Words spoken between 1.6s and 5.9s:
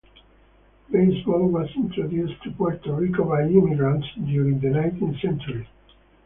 introduced to Puerto Rico by immigrants during the nineteenth century.